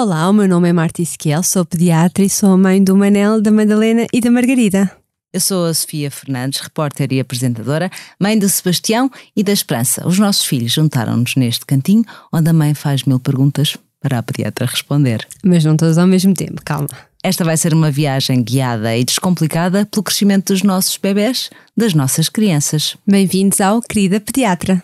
[0.00, 3.42] Olá, o meu nome é Marta Esquiel, sou pediatra e sou a mãe do Manel,
[3.42, 4.88] da Madalena e da Margarida.
[5.32, 10.06] Eu sou a Sofia Fernandes, repórter e apresentadora, mãe de Sebastião e da Esperança.
[10.06, 14.66] Os nossos filhos juntaram-nos neste cantinho, onde a mãe faz mil perguntas para a pediatra
[14.66, 15.26] responder.
[15.44, 16.86] Mas não todos ao mesmo tempo, calma.
[17.20, 22.28] Esta vai ser uma viagem guiada e descomplicada pelo crescimento dos nossos bebés, das nossas
[22.28, 22.96] crianças.
[23.04, 24.80] Bem-vindos ao Querida Pediatra.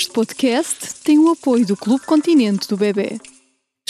[0.00, 3.20] Este podcast tem o apoio do Clube Continente do Bebê.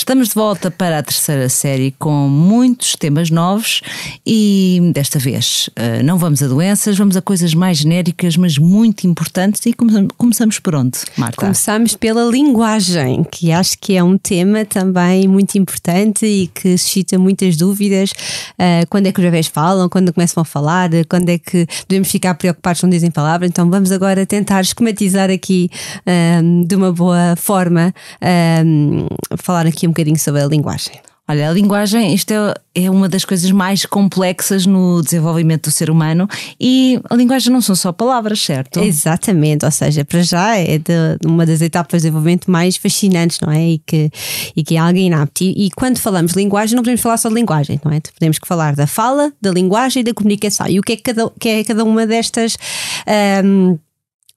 [0.01, 3.83] Estamos de volta para a terceira série com muitos temas novos
[4.27, 9.07] e desta vez eh, não vamos a doenças, vamos a coisas mais genéricas, mas muito
[9.07, 9.61] importantes.
[9.67, 9.75] E
[10.17, 11.37] começamos por onde, Marta?
[11.37, 17.19] Começamos pela linguagem, que acho que é um tema também muito importante e que suscita
[17.19, 18.15] muitas dúvidas.
[18.59, 22.11] Eh, quando é que os bebés falam, quando começam a falar, quando é que devemos
[22.11, 23.51] ficar preocupados quando dizem palavras.
[23.51, 25.69] Então vamos agora tentar esquematizar aqui
[26.07, 27.93] eh, de uma boa forma,
[29.37, 31.01] falar aqui um bocadinho sobre a linguagem.
[31.31, 35.89] Olha, a linguagem, isto é, é, uma das coisas mais complexas no desenvolvimento do ser
[35.89, 36.27] humano
[36.61, 38.81] e a linguagem não são só palavras, certo?
[38.81, 40.93] Exatamente, ou seja, para já é de,
[41.25, 43.65] uma das etapas de desenvolvimento mais fascinantes, não é?
[43.65, 44.11] E que,
[44.57, 45.45] e que é algo inapto.
[45.45, 48.01] E, e, quando falamos linguagem, não podemos falar só de linguagem, não é?
[48.01, 50.67] Podemos falar da fala, da linguagem e da comunicação.
[50.67, 52.57] E o que é cada, que é cada uma destas.
[53.45, 53.79] Um,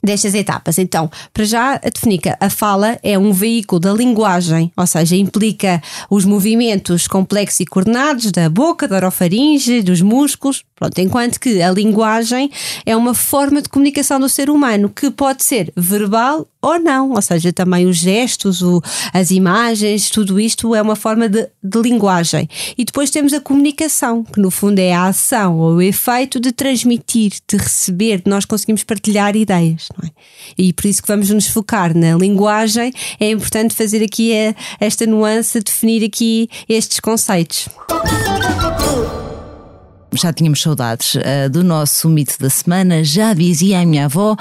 [0.04, 0.78] destas etapas.
[0.78, 5.16] Então, para já, a definir que a fala é um veículo da linguagem, ou seja,
[5.16, 11.62] implica os movimentos complexos e coordenados da boca, da orofaringe, dos músculos, pronto, enquanto que
[11.62, 12.52] a linguagem
[12.86, 17.22] é uma forma de comunicação do ser humano que pode ser verbal ou não, ou
[17.22, 18.82] seja, também os gestos, o,
[19.14, 22.48] as imagens, tudo isto é uma forma de, de linguagem.
[22.78, 26.54] E depois temos a comunicação, que no fundo é a ação ou o efeito de
[26.54, 29.90] transmitir, de receber, de nós conseguimos partilhar ideias.
[30.02, 30.08] É?
[30.58, 35.06] E por isso que vamos nos focar na linguagem, é importante fazer aqui a, esta
[35.06, 37.68] nuance, definir aqui estes conceitos
[40.16, 43.04] já tínhamos saudades uh, do nosso mito da semana.
[43.04, 44.36] Já dizia a minha avó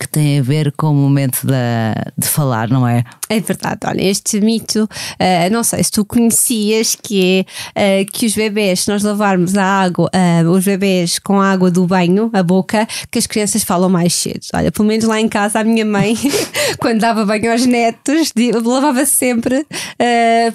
[0.00, 3.04] que tem a ver com o momento da, de falar, não é?
[3.28, 7.44] É verdade, olha, este mito, uh, não sei se tu conhecias, que
[7.76, 11.52] é uh, que os bebés, se nós lavarmos a água, uh, os bebés com a
[11.52, 14.40] água do banho, a boca, que as crianças falam mais cedo.
[14.54, 16.16] Olha, pelo menos lá em casa, a minha mãe,
[16.80, 18.32] quando dava banho aos netos,
[18.64, 19.66] lavava sempre,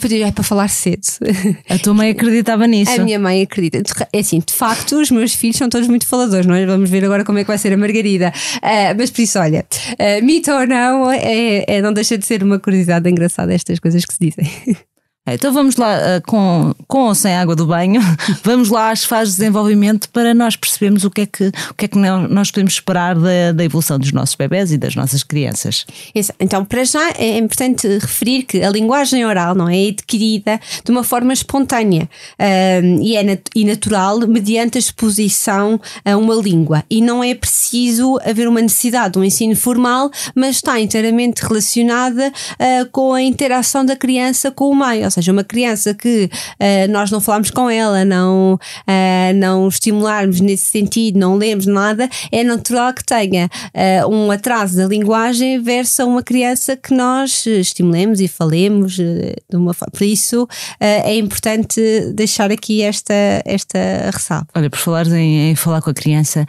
[0.01, 1.05] pedia para falar cedo.
[1.69, 2.99] A tua mãe acreditava nisso?
[2.99, 3.81] A minha mãe acredita.
[4.11, 6.65] É assim, de facto, os meus filhos são todos muito faladores, não é?
[6.65, 8.33] Vamos ver agora como é que vai ser a Margarida.
[8.97, 9.65] mas por isso isso, olha,
[9.99, 14.05] uh, mito ou não, é, é, não deixa de ser uma curiosidade engraçada estas coisas
[14.05, 14.49] que se dizem.
[15.27, 17.99] É, então vamos lá, uh, com, com ou sem água do banho,
[18.43, 21.85] vamos lá às fases de desenvolvimento para nós percebermos o que é que, o que,
[21.85, 25.85] é que nós podemos esperar da, da evolução dos nossos bebés e das nossas crianças.
[26.39, 31.03] Então, para já é importante referir que a linguagem oral não é adquirida de uma
[31.03, 32.03] forma espontânea
[32.39, 36.83] uh, e é nat e natural mediante a exposição a uma língua.
[36.87, 42.27] E não é preciso haver uma necessidade de um ensino formal, mas está inteiramente relacionada
[42.27, 47.11] uh, com a interação da criança com o meio seja, uma criança que uh, nós
[47.11, 52.93] não falamos com ela, não, uh, não estimularmos nesse sentido, não lemos nada, é natural
[52.93, 53.49] que tenha
[54.05, 59.73] uh, um atraso da linguagem versus uma criança que nós estimulemos e falemos de uma.
[59.73, 60.47] Por isso
[60.79, 61.81] é importante
[62.13, 63.13] deixar aqui esta,
[63.45, 63.77] esta
[64.11, 64.47] ressalva.
[64.55, 66.45] Olha, por falar em, em falar com a criança,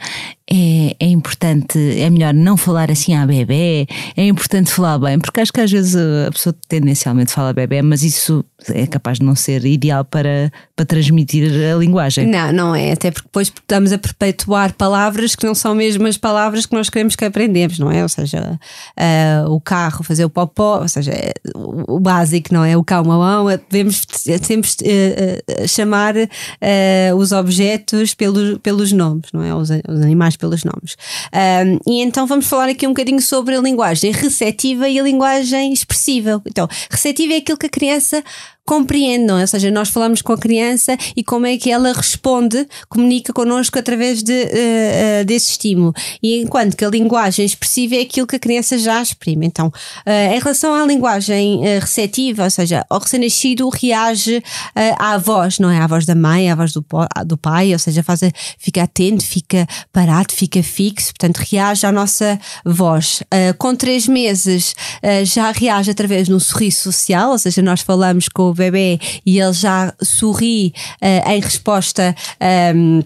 [0.49, 3.85] é, é importante, é melhor não falar assim à bebê,
[4.15, 8.01] é importante falar bem, porque acho que às vezes a pessoa tendencialmente fala bebê, mas
[8.01, 12.25] isso é capaz de não ser ideal para, para transmitir a linguagem.
[12.25, 16.17] Não, não é, até porque depois estamos a perpetuar palavras que não são mesmo as
[16.17, 18.01] palavras que nós queremos que aprendemos, não é?
[18.01, 18.57] Ou seja,
[18.97, 21.11] uh, o carro, fazer o popó, ou seja,
[21.53, 22.77] o, básico, não é?
[22.77, 24.01] O cão, mamão, devemos
[24.41, 29.53] sempre uh, chamar uh, os objetos pelos, pelos nomes, não é?
[29.53, 30.95] Os, os animais pelos nomes.
[31.33, 35.73] Um, e então vamos falar aqui um bocadinho sobre a linguagem receptiva e a linguagem
[35.73, 36.41] expressiva.
[36.45, 38.23] Então, receptiva é aquilo que a criança
[38.67, 39.41] compreende, não é?
[39.41, 43.79] Ou seja, nós falamos com a criança e como é que ela responde, comunica connosco
[43.79, 45.93] através de, uh, uh, desse estímulo.
[46.21, 49.47] E enquanto que a linguagem expressiva é aquilo que a criança já exprime.
[49.47, 54.43] Então, uh, em relação à linguagem receptiva, ou seja, o recém-nascido reage
[54.99, 55.79] à voz, não é?
[55.79, 56.85] À voz da mãe, à voz do,
[57.25, 58.19] do pai, ou seja, faz
[58.57, 63.23] fica atento, fica parado, fica fixo, portanto, reage à nossa voz.
[63.57, 64.75] com três meses
[65.23, 69.39] já reage através de um sorriso social, ou seja, nós falamos com o bebê e
[69.39, 72.15] ele já sorri uh, em resposta.
[72.41, 73.03] Um, ehm,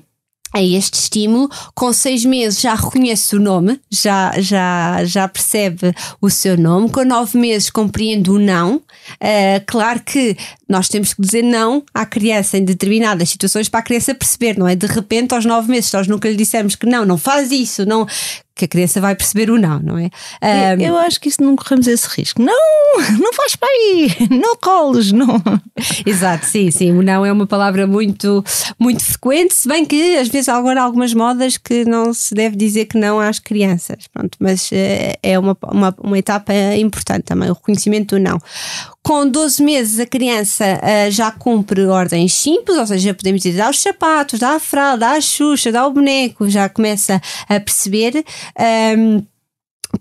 [0.54, 1.50] a este estímulo.
[1.74, 6.90] Com seis meses já reconhece o nome, já, já, já percebe o seu nome.
[6.90, 8.76] Com nove meses compreende o não.
[8.76, 10.36] Uh, claro que
[10.68, 14.68] nós temos que dizer não à criança em determinadas situações para a criança perceber, não
[14.68, 14.76] é?
[14.76, 18.06] De repente, aos nove meses, nós nunca lhe dissemos que não, não faz isso, não
[18.56, 20.10] que a criança vai perceber o não, não é?
[20.78, 22.42] Um, eu, acho que isso não corremos esse risco.
[22.42, 22.54] Não,
[23.20, 25.42] não faz para aí, não coles, não.
[26.06, 26.92] Exato, sim, sim.
[26.92, 28.44] O não é uma palavra muito,
[28.80, 32.56] muito frequente, se bem que às vezes há agora algumas modas que não se deve
[32.56, 34.08] dizer que não às crianças.
[34.14, 38.38] Pronto, mas eh, é uma, uma, uma etapa importante também, o reconhecimento do não.
[39.04, 43.70] Com 12 meses, a criança uh, já cumpre ordens simples, ou seja, podemos dizer dá
[43.70, 47.20] os sapatos, dá a fralda, dá a xuxa, dá o boneco, já começa
[47.50, 48.18] a perceber.
[48.18, 48.24] Um,
[48.64, 49.28] ehm,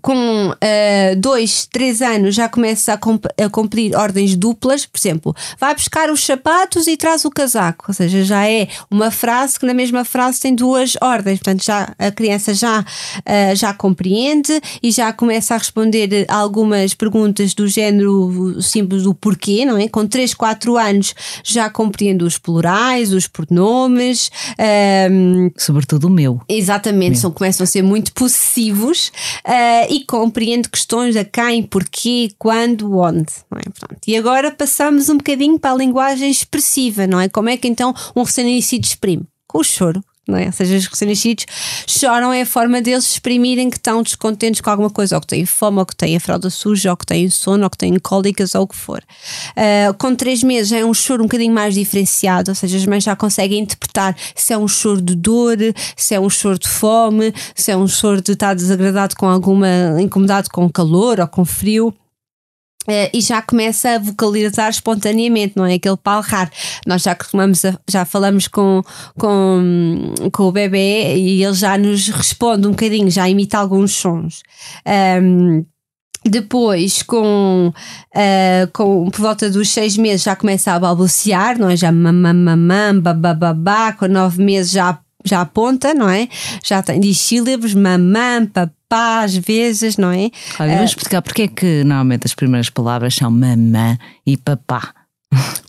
[0.01, 5.75] com uh, dois, três anos já começa a, a, cumprir ordens duplas, por exemplo, vai
[5.75, 9.73] buscar os sapatos e traz o casaco, ou seja, já é uma frase que na
[9.73, 15.11] mesma frase tem duas ordens, portanto já a criança já, uh, já compreende e já
[15.11, 19.87] começa a responder algumas perguntas do género simples do porquê, não é?
[19.87, 21.13] Com 3, 4 anos
[21.43, 24.31] já compreende os plurais, os pronomes.
[24.59, 26.41] Um, ehm, Sobretudo o meu.
[26.47, 27.19] Exatamente, meu.
[27.19, 29.11] São, começam a ser muito possessivos.
[29.45, 33.31] Uh, e compreende questões a quem, porquê, quando, onde.
[33.55, 33.95] É?
[34.07, 37.29] E agora passamos um bocadinho para a linguagem expressiva, não é?
[37.29, 39.23] Como é que então um recém-nascido exprime?
[39.47, 40.47] Com o choro, não é?
[40.47, 41.45] Ou seja, os recém-nascidos
[41.87, 45.45] choram é a forma deles exprimirem que estão descontentes com alguma coisa, ou que têm
[45.45, 48.55] fome, ou que têm a fralda suja, ou que têm sono, ou que têm cólicas,
[48.55, 49.03] ou o que for.
[49.51, 53.03] Uh, com três meses é um choro um bocadinho mais diferenciado, ou seja, as mães
[53.03, 55.57] já conseguem interpretar se é um choro de dor,
[55.95, 59.67] se é um choro de fome, se é um choro de estar desagradado com alguma,
[59.99, 61.93] incomodado com calor ou com frio.
[62.87, 65.75] Uh, e já começa a vocalizar espontaneamente, não é?
[65.75, 66.51] Aquele palrar.
[66.87, 68.81] Nós já costumamos, a, já falamos com,
[69.19, 74.41] com, com o bebê e ele já nos responde um bocadinho, já imita alguns sons.
[75.21, 75.63] Um,
[76.25, 81.77] depois, com, uh, com por volta dos seis meses, já começa a balbuciar, não é?
[81.77, 86.27] Já mamamamam, babababá, com nove meses já já aponta, não é?
[86.63, 90.29] Já tem, diz sílabos, mamã, papá, às vezes, não é?
[90.59, 94.93] Olha, vamos uh, explicar porque é que normalmente as primeiras palavras são mamã e papá.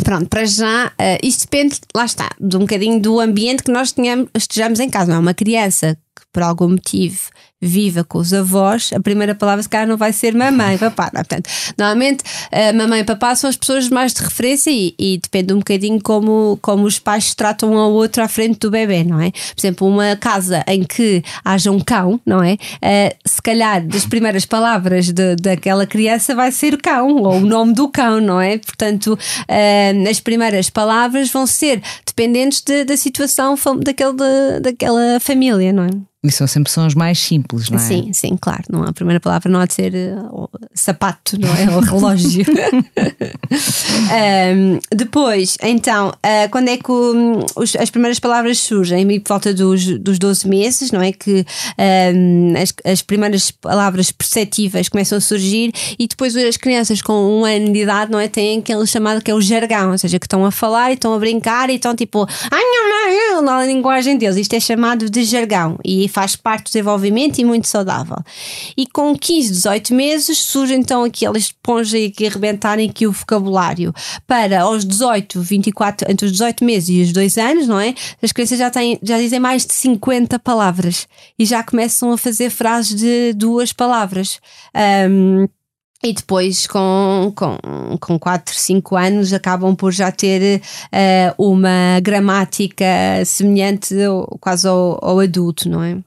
[0.02, 3.92] Pronto, para já, uh, isto depende, lá está, de um bocadinho do ambiente que nós
[3.92, 5.10] tenhamos, estejamos em casa.
[5.10, 7.30] Não é uma criança que por algum motivo
[7.62, 11.10] viva com os avós, a primeira palavra se calhar não vai ser mamãe, papá.
[11.14, 11.48] Não, portanto,
[11.78, 15.58] normalmente uh, mamãe e papá são as pessoas mais de referência e, e, depende um
[15.58, 19.30] bocadinho como, como os pais tratam um ao outro à frente do bebê, não é?
[19.30, 22.54] Por exemplo, uma casa em que haja um cão, não é?
[22.54, 27.74] Uh, se calhar das primeiras palavras de, daquela criança vai ser cão ou o nome
[27.74, 28.58] do cão, não é?
[28.58, 35.72] Portanto, uh, as primeiras palavras vão ser dependentes de, da situação daquele, de, daquela família,
[35.72, 36.11] não é?
[36.24, 37.80] E são sempre sons mais simples, não é?
[37.80, 38.62] Sim, sim, claro.
[38.70, 41.68] Não, a primeira palavra não há de ser uh, sapato, não é?
[41.74, 42.44] Ou relógio.
[44.54, 49.20] um, depois, então, uh, quando é que um, os, as primeiras palavras surgem?
[49.20, 51.10] Por volta dos, dos 12 meses, não é?
[51.10, 51.44] Que
[52.14, 57.44] um, as, as primeiras palavras perceptíveis começam a surgir e depois as crianças com um
[57.44, 58.28] ano de idade, não é?
[58.28, 61.14] Têm aquele chamado que é o jargão, ou seja, que estão a falar e estão
[61.14, 62.28] a brincar e estão tipo,
[63.42, 64.36] na linguagem deles.
[64.36, 65.78] Isto é chamado de jargão.
[65.84, 68.18] E faz parte do desenvolvimento e muito saudável.
[68.76, 73.92] E com 15, 18 meses surge então aquela esponja que arrebentarem aqui o vocabulário.
[74.26, 77.94] Para aos 18, 24, entre os 18 meses e os 2 anos, não é?
[78.22, 82.50] As crianças já, têm, já dizem mais de 50 palavras e já começam a fazer
[82.50, 84.40] frases de duas palavras.
[85.08, 85.48] Um,
[86.02, 92.84] e depois, com, com, com 4, 5 anos, acabam por já ter uh, uma gramática
[93.24, 93.94] semelhante
[94.40, 95.98] quase ao, ao adulto, não é?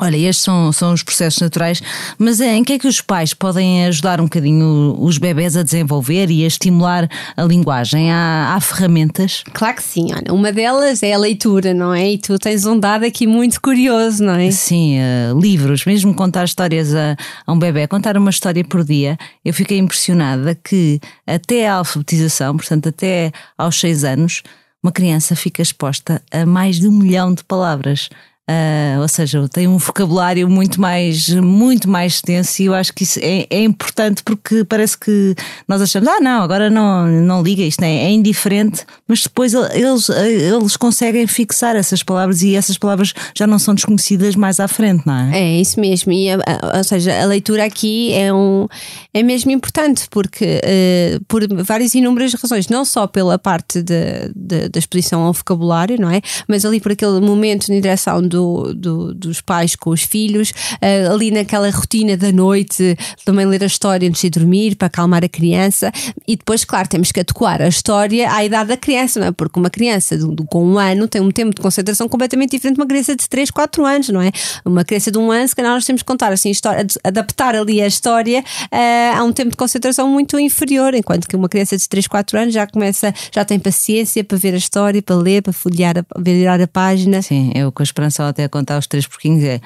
[0.00, 1.82] Olha, estes são, são os processos naturais,
[2.16, 6.30] mas em que é que os pais podem ajudar um bocadinho os bebés a desenvolver
[6.30, 8.12] e a estimular a linguagem?
[8.12, 9.42] Há, há ferramentas?
[9.52, 12.12] Claro que sim, olha, uma delas é a leitura, não é?
[12.12, 14.50] E tu tens um dado aqui muito curioso, não é?
[14.52, 19.18] Sim, uh, livros, mesmo contar histórias a, a um bebê, contar uma história por dia,
[19.44, 24.42] eu fiquei impressionada que até a alfabetização, portanto até aos seis anos,
[24.80, 28.08] uma criança fica exposta a mais de um milhão de palavras.
[28.48, 33.02] Uh, ou seja, tem um vocabulário muito mais, muito mais extenso e eu acho que
[33.02, 35.34] isso é, é, importante porque parece que
[35.68, 40.08] nós achamos, ah, não, agora não, não liga, isto é, é indiferente, mas depois eles,
[40.08, 45.06] eles conseguem fixar essas palavras e essas palavras já não são desconhecidas mais à frente,
[45.06, 45.40] não é?
[45.40, 48.66] É isso mesmo, e ou seja, a leitura aqui é, um,
[49.12, 54.70] é mesmo importante porque uh, por várias inúmeras razões, não só pela parte de, de,
[54.70, 56.22] da exposição ao vocabulário, não é?
[56.48, 60.50] Mas ali por aquele momento na direção do do, do, dos pais com os filhos,
[60.50, 65.24] uh, ali naquela rotina da noite, também ler a história antes de dormir para acalmar
[65.24, 65.90] a criança
[66.26, 69.32] e depois, claro, temos que adequar a história à idade da criança, não é?
[69.32, 72.76] Porque uma criança de, de, com um ano tem um tempo de concentração completamente diferente
[72.76, 74.30] de uma criança de 3, 4 anos, não é?
[74.64, 77.82] Uma criança de um ano, se calhar nós temos que contar assim, história, adaptar ali
[77.82, 81.88] a história uh, a um tempo de concentração muito inferior, enquanto que uma criança de
[81.88, 85.52] 3, 4 anos já começa, já tem paciência para ver a história, para ler, para
[85.52, 87.20] folhear, a, virar a página.
[87.22, 89.60] Sim, eu com a esperança até a contar os três porquinhos é.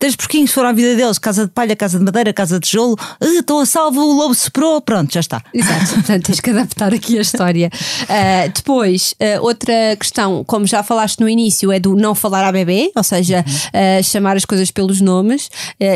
[0.00, 2.94] Três porquinhos foram à vida deles, casa de palha, casa de madeira, casa de tijolo,
[2.94, 5.42] uh, estão a salvo, o lobo soprou, pronto, já está.
[5.52, 7.70] Exato, portanto tens que adaptar aqui a história.
[8.04, 12.50] Uh, depois, uh, outra questão, como já falaste no início, é do não falar a
[12.50, 15.50] bebê, ou seja, uh, chamar as coisas pelos nomes,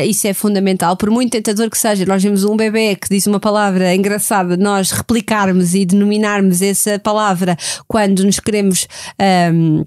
[0.07, 0.95] isso é fundamental.
[0.95, 4.91] Por muito tentador que seja, nós vemos um bebê que diz uma palavra engraçada, nós
[4.91, 7.57] replicarmos e denominarmos essa palavra
[7.87, 8.87] quando nos queremos.
[9.51, 9.83] Um,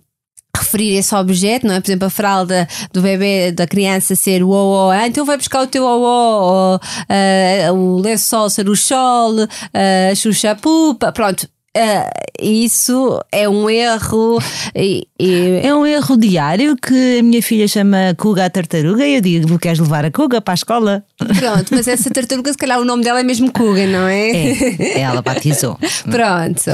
[0.58, 1.80] referir esse objeto, não é?
[1.80, 5.62] Por exemplo, a fralda do bebê, da criança ser o o, ah, então vai buscar
[5.62, 11.48] o teu o, ou uh, o lençol ser o chole, uh, a xuxa pupa, pronto.
[11.76, 14.38] Uh, isso é um erro.
[14.74, 15.60] E, e...
[15.64, 19.58] É um erro diário que a minha filha chama Kuga a tartaruga e eu digo:
[19.58, 21.04] queres levar a Kuga para a escola?
[21.16, 24.30] Pronto, mas essa tartaruga, se calhar o nome dela é mesmo Kuga, não é?
[24.30, 25.76] É, ela batizou.
[26.08, 26.70] Pronto.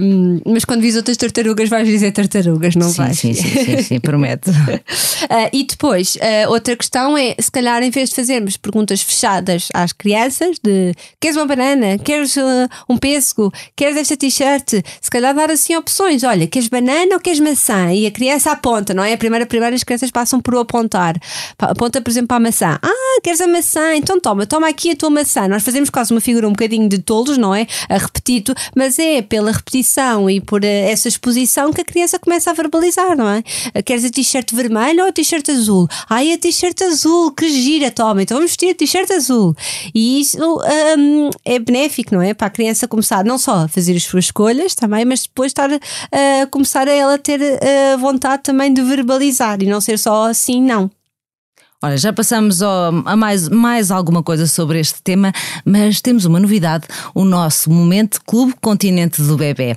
[0.00, 3.18] Um, mas quando vis outras tartarugas, vais dizer tartarugas, não sim, vais?
[3.18, 4.50] Sim, sim, sim, sim prometo.
[4.50, 9.68] Uh, e depois, uh, outra questão é: se calhar, em vez de fazermos perguntas fechadas
[9.72, 15.34] às crianças, de queres uma banana, queres uh, um pêssego, queres esta t-shirt, se calhar
[15.34, 16.22] dar assim opções.
[16.22, 17.92] Olha, queres banana ou queres maçã?
[17.92, 19.12] E a criança aponta, não é?
[19.12, 21.16] A primeira, primeira as crianças passam por apontar.
[21.58, 22.78] Aponta, por exemplo, para a maçã.
[22.82, 23.94] Ah, queres a maçã?
[23.94, 25.46] Então toma, toma aqui a tua maçã.
[25.48, 27.66] Nós fazemos quase uma figura um bocadinho de tolos, não é?
[27.88, 28.42] A repetir,
[28.74, 33.16] mas é pela repetição e por eh, essa exposição que a criança começa a verbalizar,
[33.16, 33.42] não é?
[33.74, 35.88] Ah, queres a t-shirt vermelha ou a t-shirt azul?
[36.08, 38.22] Ai, a t-shirt azul, que gira, toma.
[38.22, 39.54] Então vamos vestir a t-shirt azul.
[39.94, 40.38] E isso
[40.98, 42.34] um, é benéfico, não é?
[42.34, 45.70] Para a criança começar não só a fazer as suas escolhas também, mas depois estar
[45.70, 50.62] a começar a ela ter a vontade também de verbalizar e não ser só assim,
[50.62, 50.90] não.
[51.82, 55.32] Olha, já passamos a mais, mais alguma coisa sobre este tema,
[55.64, 59.76] mas temos uma novidade: o nosso momento Clube Continente do Bebê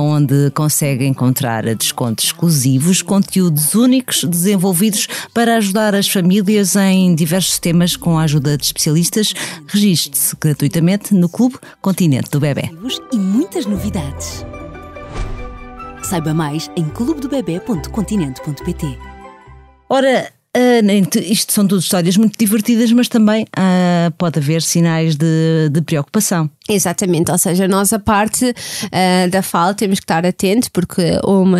[0.00, 7.96] onde consegue encontrar descontos exclusivos, conteúdos únicos desenvolvidos para ajudar as famílias em diversos temas
[7.96, 9.34] com a ajuda de especialistas.
[9.66, 12.70] Registre-se gratuitamente no Clube Continente do Bebê.
[13.12, 14.44] E muitas novidades.
[16.02, 18.98] Saiba mais em clubedobebé.continente.pt.
[19.88, 25.68] Ora, Uh, isto são tudo histórias muito divertidas, mas também uh, pode haver sinais de,
[25.68, 26.48] de, preocupação.
[26.68, 31.58] Exatamente, ou seja, nós a parte uh, da fala temos que estar atentos porque uma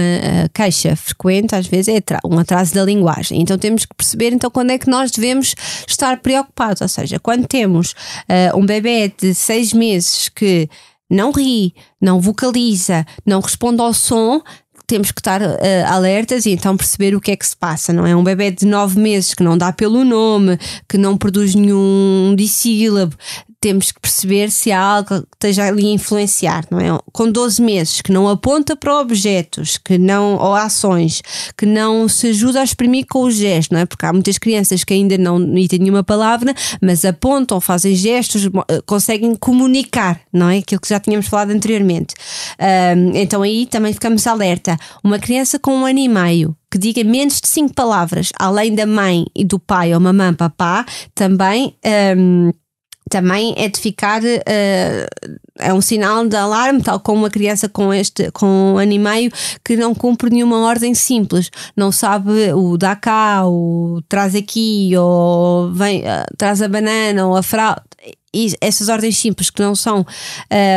[0.52, 3.40] queixa frequente às vezes é um atraso da linguagem.
[3.40, 5.56] Então temos que perceber então quando é que nós devemos
[5.88, 7.94] estar preocupados, ou seja, quando temos
[8.54, 10.68] um bebê de seis meses que
[11.10, 14.40] não ri, não vocaliza, não responde ao som,
[14.86, 18.06] temos que estar uh, alertas e então perceber o que é que se passa, não
[18.06, 18.14] é?
[18.14, 23.16] Um bebê de nove meses que não dá pelo nome, que não produz nenhum dissílabo,
[23.64, 26.98] temos que perceber se há algo que esteja ali a influenciar, não é?
[27.14, 31.22] Com 12 meses, que não aponta para objetos, que não, ou ações,
[31.56, 33.86] que não se ajuda a exprimir com o gesto, não é?
[33.86, 38.82] Porque há muitas crianças que ainda não têm nenhuma palavra, mas apontam, fazem gestos, eh,
[38.84, 40.58] conseguem comunicar, não é?
[40.58, 42.14] Aquilo que já tínhamos falado anteriormente.
[42.60, 44.76] Um, então aí também ficamos alerta.
[45.02, 48.84] Uma criança com um ano e meio, que diga menos de cinco palavras, além da
[48.84, 51.74] mãe e do pai ou mamãe, papá, também.
[52.14, 52.52] Um,
[53.10, 54.22] também é de ficar.
[54.22, 58.92] Uh, é um sinal de alarme, tal como uma criança com este com um ano
[58.92, 59.30] e meio
[59.64, 65.72] que não cumpre nenhuma ordem simples, não sabe o dá cá, o traz aqui, ou
[65.72, 67.82] vem, uh, traz a banana ou a fralda
[68.34, 70.04] e essas ordens simples que não são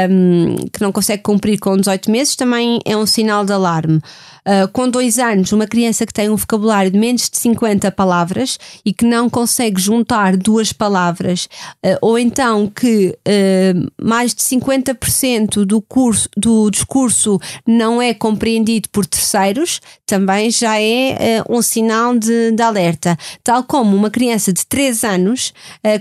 [0.09, 4.01] um, que não consegue cumprir com 18 meses também é um sinal de alarme.
[4.47, 8.57] Uh, com dois anos, uma criança que tem um vocabulário de menos de 50 palavras
[8.85, 11.49] e que não consegue juntar duas palavras,
[11.85, 17.37] uh, ou então que uh, mais de 50% do, curso, do discurso
[17.67, 23.17] não é compreendido por terceiros, também já é um sinal de, de, alerta.
[23.43, 25.53] Tal como uma criança de 3 anos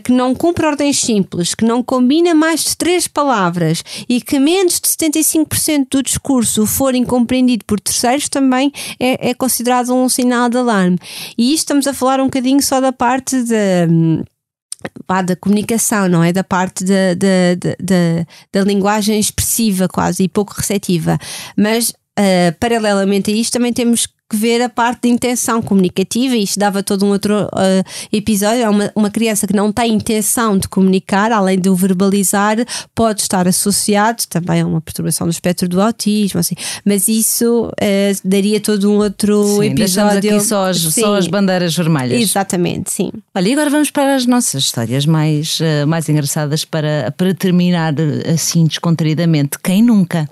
[0.04, 4.80] que não cumpre ordens simples, que não combina mais de três palavras e que menos
[4.80, 10.58] de 75% do discurso for incompreendido por terceiros, também é, é considerado um sinal de
[10.58, 10.98] alarme.
[11.36, 13.86] E isto estamos a falar um bocadinho só da parte de
[15.24, 16.32] da comunicação, não é?
[16.32, 21.18] Da parte da, da, da, da, linguagem expressiva quase e pouco receptiva.
[21.56, 26.42] Mas, uh, paralelamente a isto, também temos que ver a parte de intenção comunicativa, e
[26.42, 28.62] isto dava todo um outro uh, episódio.
[28.62, 32.56] É uma, uma criança que não tem intenção de comunicar, além de o verbalizar,
[32.92, 38.20] pode estar associado também a uma perturbação do espectro do autismo, assim, mas isso uh,
[38.24, 40.34] daria todo um outro sim, episódio.
[40.34, 42.20] aqui só as, só as bandeiras vermelhas.
[42.20, 43.12] Exatamente, sim.
[43.32, 47.94] Olha, e agora vamos para as nossas histórias mais, mais engraçadas para, para terminar
[48.32, 49.58] assim descontraídamente.
[49.62, 50.28] Quem nunca?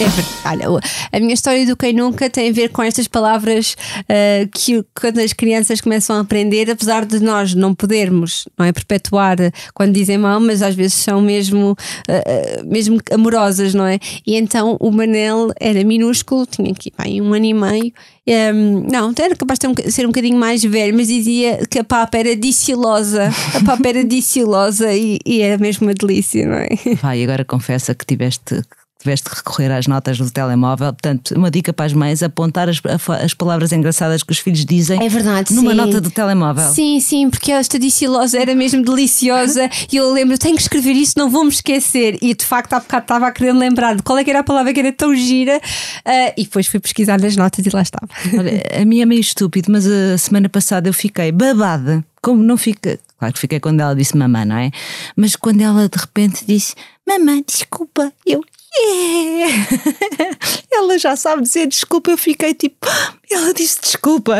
[0.00, 0.66] É verdade.
[0.66, 0.80] Olha,
[1.12, 5.18] a minha história do quem nunca tem a ver com estas palavras uh, que quando
[5.18, 9.36] as crianças começam a aprender, apesar de nós não podermos não é, perpetuar
[9.74, 13.98] quando dizem mal, mas às vezes são mesmo, uh, mesmo amorosas, não é?
[14.26, 17.92] E então o Manel era minúsculo, tinha aqui um ano e meio.
[18.26, 21.78] Um, ehm, não, era capaz de um, ser um bocadinho mais velho, mas dizia que
[21.78, 23.30] a papa era dicilosa.
[23.54, 26.68] A papa era dicilosa e, e era mesmo uma delícia, não é?
[27.02, 28.62] Vai, agora confessa que tiveste
[29.00, 30.92] tiveste que recorrer às notas do telemóvel.
[30.92, 32.80] Portanto, uma dica para as mães: apontar as,
[33.22, 35.76] as palavras engraçadas que os filhos dizem é verdade, numa sim.
[35.76, 36.72] nota do telemóvel.
[36.72, 41.14] Sim, sim, porque esta dicilosa era mesmo deliciosa e eu lembro, tenho que escrever isso,
[41.16, 42.18] não vou me esquecer.
[42.20, 44.44] E de facto, há bocado estava a querer lembrar de qual é que era a
[44.44, 48.08] palavra que era tão gira uh, e depois fui pesquisar nas notas e lá estava.
[48.36, 52.04] Olha, a minha é meio estúpido, mas a semana passada eu fiquei babada.
[52.22, 52.98] Como não fica.
[53.18, 54.70] Claro que fiquei quando ela disse mamã, não é?
[55.16, 56.74] Mas quando ela de repente disse
[57.06, 58.42] mamã, desculpa, eu
[58.78, 59.66] yeah!
[60.72, 62.10] ela já sabe dizer desculpa.
[62.10, 62.86] Eu fiquei tipo,
[63.30, 64.38] ela disse desculpa.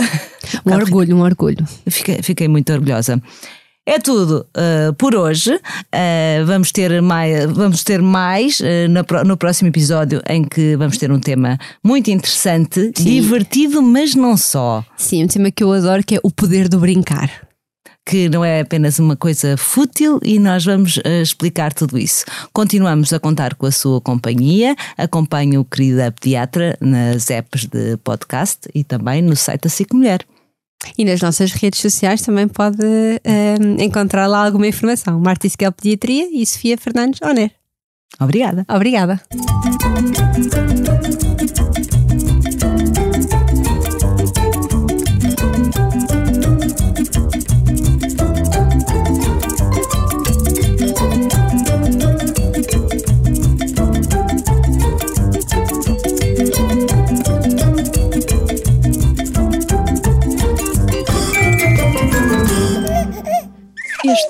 [0.67, 1.65] Um orgulho, um orgulho.
[1.89, 3.21] Fiquei, fiquei muito orgulhosa.
[3.87, 5.55] É tudo uh, por hoje.
[5.55, 10.97] Uh, vamos ter mais, vamos ter mais uh, no, no, próximo episódio em que vamos
[10.97, 13.05] ter um tema muito interessante, Sim.
[13.05, 14.85] divertido, mas não só.
[14.97, 17.50] Sim, um tema que eu adoro que é o poder do brincar
[18.11, 22.25] que não é apenas uma coisa fútil e nós vamos uh, explicar tudo isso.
[22.53, 24.75] Continuamos a contar com a sua companhia.
[24.99, 30.27] Acompanhe o querida pediatra nas apps de podcast e também no site da SIC Mulher.
[30.99, 35.21] E nas nossas redes sociais também pode uh, encontrar lá alguma informação.
[35.21, 37.53] Marta Isquel Pediatria e Sofia Fernandes Oner.
[38.19, 38.67] Obrigada.
[38.69, 39.23] Obrigada.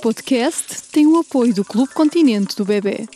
[0.00, 3.06] Este podcast tem o apoio do Clube Continente do Bebê.